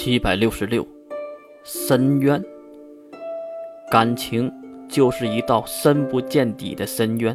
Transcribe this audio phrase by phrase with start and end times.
[0.00, 0.86] 七百六十六，
[1.64, 2.40] 深渊。
[3.90, 4.48] 感情
[4.88, 7.34] 就是一道深不见底的深渊，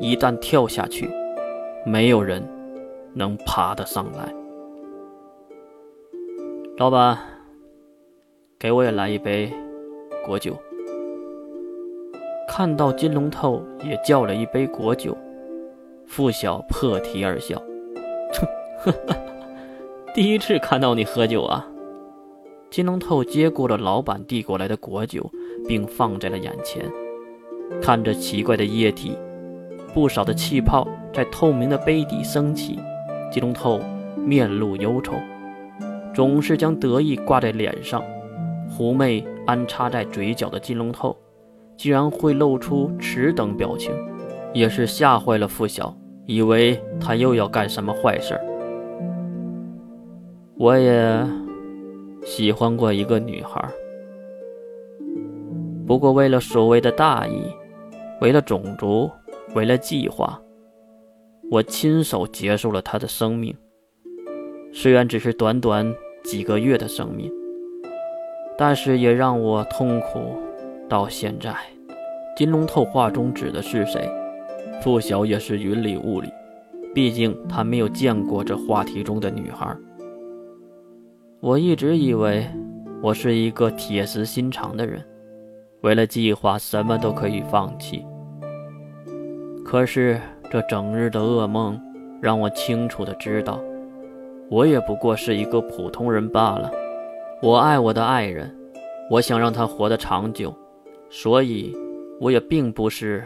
[0.00, 1.08] 一旦跳下去，
[1.86, 2.42] 没有人
[3.12, 4.34] 能爬得上来。
[6.78, 7.16] 老板，
[8.58, 9.52] 给我也来一杯
[10.26, 10.56] 果酒。
[12.48, 15.16] 看到金龙头也叫了一杯果酒，
[16.08, 17.62] 付晓破涕而笑，
[18.80, 18.92] 哼，
[20.12, 21.64] 第一次看到你喝酒啊。
[22.74, 25.30] 金龙透接过了老板递过来的果酒，
[25.68, 26.84] 并放在了眼前，
[27.80, 29.16] 看着奇怪的液体，
[29.94, 32.76] 不少的气泡在透明的杯底升起。
[33.30, 33.80] 金龙透
[34.16, 35.12] 面露忧愁，
[36.12, 38.02] 总是将得意挂在脸上，
[38.68, 41.16] 狐媚安插在嘴角的金龙透，
[41.76, 43.94] 竟然会露出此等表情，
[44.52, 45.96] 也是吓坏了付晓，
[46.26, 48.36] 以为他又要干什么坏事
[50.56, 51.24] 我也。
[52.24, 53.62] 喜欢过一个女孩，
[55.86, 57.42] 不过为了所谓的大义，
[58.22, 59.10] 为了种族，
[59.54, 60.40] 为了计划，
[61.50, 63.54] 我亲手结束了她的生命。
[64.72, 67.30] 虽然只是短短几个月的生命，
[68.56, 70.38] 但是也让我痛苦
[70.88, 71.54] 到现在。
[72.36, 74.10] 金龙透话中指的是谁？
[74.80, 76.28] 付晓也是云里雾里，
[76.94, 79.76] 毕竟他没有见过这话题中的女孩。
[81.44, 82.46] 我一直以为
[83.02, 85.04] 我是一个铁石心肠的人，
[85.82, 88.02] 为了计划什么都可以放弃。
[89.62, 90.18] 可是
[90.50, 91.78] 这整日的噩梦
[92.22, 93.60] 让我清楚的知道，
[94.48, 96.72] 我也不过是一个普通人罢了。
[97.42, 98.50] 我爱我的爱人，
[99.10, 100.50] 我想让他活得长久，
[101.10, 101.76] 所以
[102.22, 103.22] 我也并不是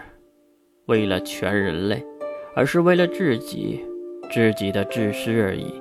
[0.87, 2.05] 为了全人类，
[2.57, 3.85] 而是为了自己，
[4.33, 5.73] 自己的自私而已。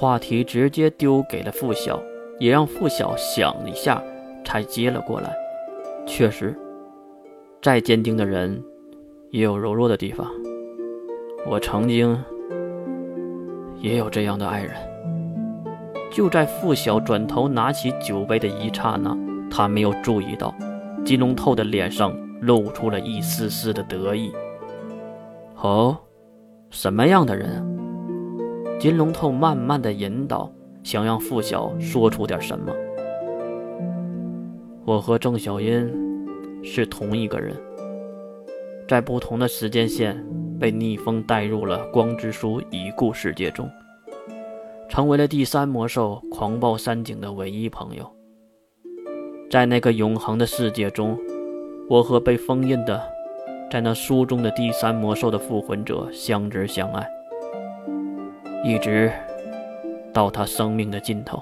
[0.00, 2.00] 话题直接丢给了付晓，
[2.38, 4.00] 也让付晓想了一下
[4.44, 5.36] 才接了过来。
[6.06, 6.56] 确实，
[7.60, 8.62] 再坚定的人
[9.32, 10.30] 也有柔弱的地方。
[11.44, 12.16] 我曾经
[13.80, 14.72] 也有这样的爱人。
[16.12, 19.18] 就在付晓转头拿起酒杯的一刹那，
[19.50, 20.54] 他没有注意到
[21.04, 24.32] 金龙透的脸上露出了一丝丝的得意。
[25.56, 25.98] 哦，
[26.70, 27.77] 什么样的人？
[28.78, 30.48] 金龙头慢慢的引导，
[30.84, 32.72] 想让付晓说出点什么。
[34.84, 35.92] 我和郑小英
[36.62, 37.56] 是同一个人，
[38.86, 40.24] 在不同的时间线
[40.60, 43.68] 被逆风带入了光之书已故世界中，
[44.88, 48.08] 成为了第三魔兽狂暴山井的唯一朋友。
[49.50, 51.18] 在那个永恒的世界中，
[51.88, 53.02] 我和被封印的，
[53.68, 57.04] 在那书中的第三魔兽的复魂者相知相爱。
[58.64, 59.10] 一直
[60.12, 61.40] 到他生命的尽头，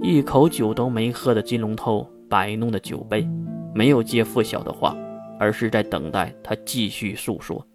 [0.00, 3.28] 一口酒都没喝的金龙头摆弄的酒杯，
[3.74, 4.96] 没有接付晓的话，
[5.40, 7.66] 而是在等待他继续诉说。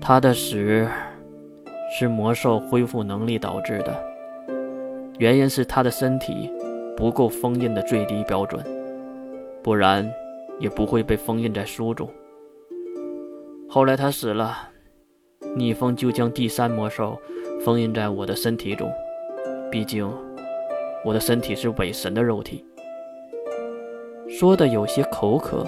[0.00, 0.88] 他的死
[1.98, 3.94] 是魔兽恢复能力导致的，
[5.18, 6.50] 原因是他的身体
[6.96, 8.64] 不够封印的最低标准，
[9.62, 10.10] 不然
[10.58, 12.08] 也不会被封印在书中。
[13.68, 14.70] 后来他死了。
[15.56, 17.18] 逆风就将第三魔兽
[17.64, 18.90] 封印在我的身体中，
[19.70, 20.08] 毕竟
[21.04, 22.64] 我的身体是伪神的肉体。
[24.28, 25.66] 说的有些口渴，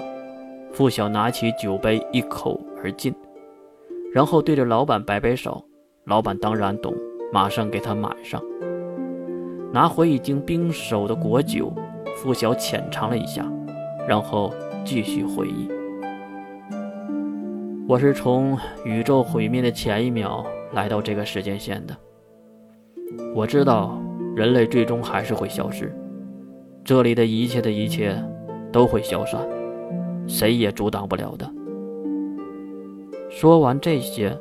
[0.71, 3.13] 付晓拿起酒杯一口而尽，
[4.13, 5.63] 然后对着老板摆摆手。
[6.05, 6.95] 老板当然懂，
[7.31, 8.41] 马上给他满上。
[9.71, 11.71] 拿回已经冰手的果酒，
[12.15, 13.45] 付晓浅尝了一下，
[14.07, 14.53] 然后
[14.83, 15.80] 继续回忆。
[17.91, 21.97] 我是从宇宙毁灭的前一秒来到这个时间线的。
[23.35, 24.01] 我知道
[24.33, 25.93] 人类最终还是会消失，
[26.85, 28.15] 这里的一切的一切
[28.71, 29.45] 都会消散，
[30.25, 31.53] 谁也阻挡不了的。
[33.29, 34.39] 说完这些，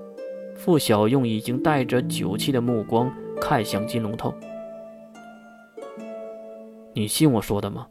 [0.55, 4.33] 付晓用已经带着酒气的目光看向金龙头
[6.95, 7.89] ：“你信我说的吗？”“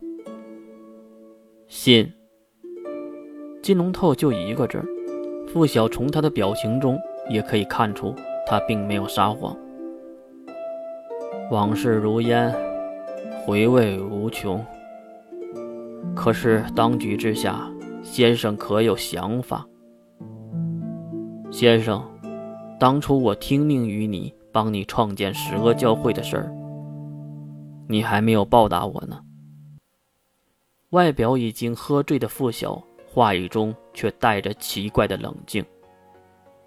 [1.68, 2.10] 信。”
[3.62, 4.82] 金龙头就一个字。
[5.52, 8.14] 付晓从他的表情中也可以看出，
[8.46, 9.58] 他并没有撒谎。
[11.50, 12.54] 往事如烟，
[13.44, 14.64] 回味无穷。
[16.16, 17.68] 可是当局之下，
[18.04, 19.66] 先生可有想法？
[21.50, 22.04] 先生，
[22.80, 26.54] 当初我听命于你，帮你创建十恶教会的事儿，
[27.88, 29.22] 你还没有报答我呢。
[30.92, 32.84] 外表已经喝醉的付晓。
[33.12, 35.66] 话语中却带着奇怪的冷静。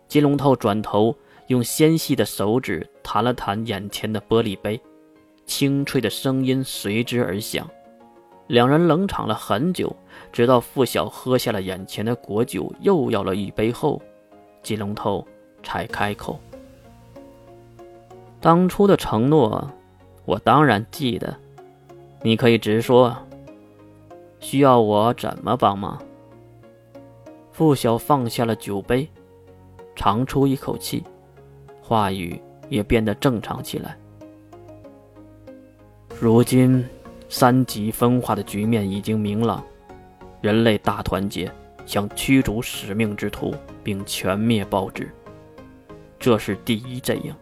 [0.09, 1.17] 金龙头转头，
[1.47, 4.81] 用纤细的手指弹了弹眼前的玻璃杯，
[5.47, 7.67] 清脆的声音随之而响。
[8.49, 9.95] 两人冷场了很久，
[10.33, 14.03] 直到付晓喝下了眼前的果酒，又要了一杯后，
[14.63, 15.27] 金龙头
[15.63, 16.39] 才开口
[18.41, 19.71] ：“当初的承诺，
[20.27, 21.35] 我当然记得，
[22.21, 23.17] 你可以直说。
[24.41, 25.99] 需要我怎么帮忙？”
[27.53, 29.07] 付晓放下了酒杯，
[29.95, 31.05] 长出一口气。
[31.83, 33.97] 话语也变得正常起来。
[36.19, 36.83] 如今，
[37.29, 39.63] 三级分化的局面已经明朗，
[40.41, 41.53] 人类大团结，
[41.85, 45.11] 想驱逐使命之徒并全灭暴之，
[46.19, 47.33] 这是第一阵营；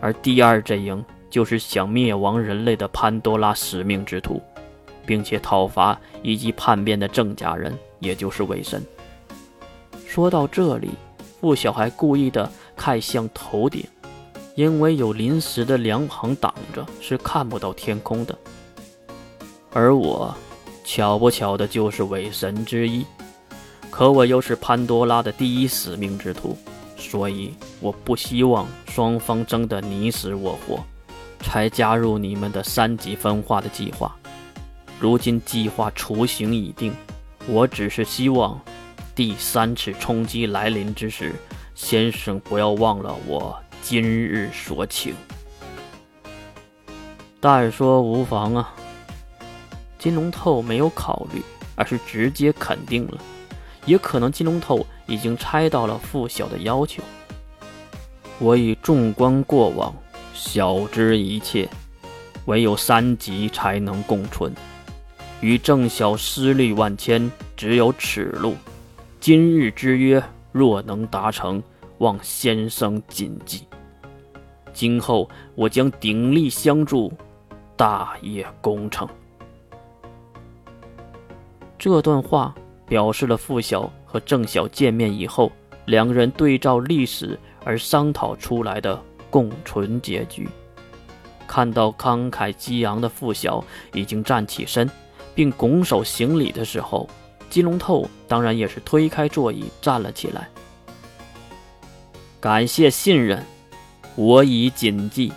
[0.00, 4.42] 而第二阵营就是想灭亡人类的潘多拉使命之徒，
[5.06, 8.82] 并且讨伐以及叛变的郑家人，也就是伪神。
[10.14, 10.90] 说到这里，
[11.40, 12.48] 傅小还故意的。
[12.76, 13.84] 看向头顶，
[14.54, 18.38] 因为有临时的凉棚挡着，是看不到天空的。
[19.72, 20.32] 而我，
[20.84, 23.04] 巧不巧的就是伪神之一，
[23.90, 26.56] 可我又是潘多拉的第一使命之徒，
[26.96, 30.78] 所以我不希望双方争得你死我活，
[31.40, 34.14] 才加入你们的三级分化的计划。
[35.00, 36.94] 如今计划雏形已定，
[37.48, 38.60] 我只是希望，
[39.14, 41.32] 第三次冲击来临之时。
[41.74, 45.14] 先生，不要忘了我今日所请。
[47.40, 48.74] 但说无妨啊。
[49.98, 51.42] 金龙透没有考虑，
[51.76, 53.18] 而是直接肯定了。
[53.86, 57.02] 也可能金龙透已经猜到了傅晓的要求。
[58.38, 59.94] 我已纵观过往，
[60.32, 61.68] 晓知一切，
[62.46, 64.52] 唯有三级才能共存。
[65.40, 68.56] 与郑晓私虑万千，只有此路。
[69.24, 70.22] 今日之约。
[70.52, 71.62] 若能达成，
[71.96, 73.66] 望先生谨记。
[74.74, 77.10] 今后我将鼎力相助，
[77.74, 79.08] 大业功成。
[81.78, 82.54] 这段话
[82.86, 85.50] 表示了傅晓和郑晓见面以后，
[85.86, 90.46] 两人对照历史而商讨出来的共存结局。
[91.48, 94.86] 看到慷慨激昂的傅晓已经站起身，
[95.34, 97.08] 并拱手行礼的时候。
[97.48, 100.48] 金龙透当然也是推开座椅站了起来。
[102.40, 103.44] 感谢信任，
[104.16, 105.32] 我已谨记。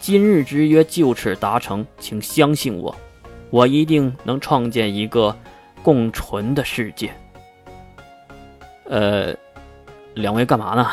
[0.00, 2.94] 今日之约就此达成，请相信我，
[3.50, 5.36] 我一定能创建一个
[5.82, 7.12] 共存的世界。
[8.84, 9.34] 呃，
[10.14, 10.88] 两位干嘛呢？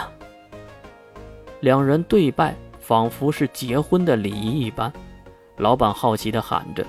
[1.62, 4.92] 两人对拜，仿佛是结婚的礼仪一般。
[5.58, 6.86] 老板好奇的喊着。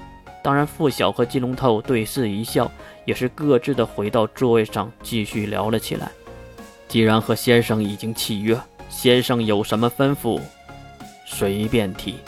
[0.46, 2.70] 当然，付晓和金龙头对视一笑，
[3.04, 6.08] 也是各自的回到座位上继续聊了起来。
[6.86, 8.56] 既然和先生已经契约，
[8.88, 10.40] 先生有什么吩咐，
[11.26, 12.20] 随便提。